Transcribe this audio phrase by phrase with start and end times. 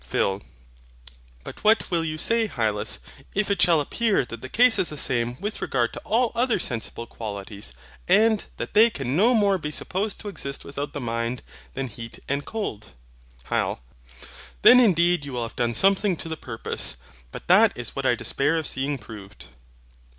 [0.03, 0.41] PHIL.
[1.43, 3.01] But what will you say, Hylas,
[3.35, 6.57] if it shall appear that the case is the same with regard to all other
[6.57, 7.71] sensible qualities,
[8.07, 11.43] and that they can no more be supposed to exist without the mind,
[11.75, 12.93] than heat and cold?
[13.45, 13.77] HYL.
[14.63, 16.95] Then indeed you will have done something to the purpose;
[17.31, 19.45] but that is what I despair of seeing proved.